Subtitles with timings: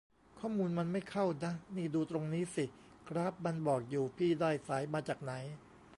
[0.39, 2.65] ข้อมูลมันไม่เข้านะ นี่ดูตรงนี้สิ
[3.09, 5.33] กราฟมันบอกอยู่ พี่ได้สายมาจากไหน